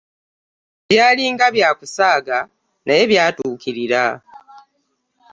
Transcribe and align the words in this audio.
Byali 0.87 1.23
nga 1.33 1.47
bya 1.55 1.69
kusaaga 1.79 2.37
naye 2.85 3.03
byatuukirira. 3.11 4.03